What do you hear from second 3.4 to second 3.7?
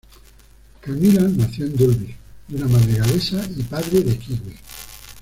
y